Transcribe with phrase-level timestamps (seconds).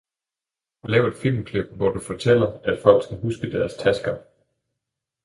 [0.83, 4.17] Lav et filmklip hvor du fortæller at folk skal huske deres tasker